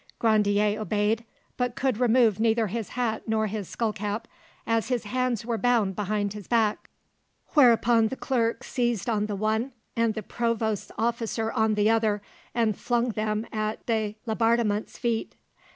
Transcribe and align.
Grandier 0.17 0.81
obeyed, 0.81 1.25
but 1.57 1.75
could 1.75 1.99
remove 1.99 2.39
neither 2.39 2.65
his 2.65 2.89
hat 2.97 3.21
nor 3.27 3.45
his 3.45 3.69
skull 3.69 3.93
cap, 3.93 4.27
as 4.65 4.87
his 4.87 5.03
hands 5.03 5.45
were 5.45 5.59
bound 5.59 5.95
behind 5.95 6.33
his 6.33 6.47
back, 6.47 6.89
whereupon 7.49 8.07
the 8.07 8.15
clerk 8.15 8.63
seized 8.63 9.07
on 9.07 9.27
the 9.27 9.35
one 9.35 9.73
and 9.95 10.15
the 10.15 10.23
provost's 10.23 10.91
officer 10.97 11.51
on 11.51 11.75
the 11.75 11.87
other, 11.87 12.23
and 12.55 12.79
flung 12.79 13.09
them 13.09 13.45
at 13.53 13.85
de 13.85 14.15
Laubardemont's 14.25 14.97
feet. 14.97 15.35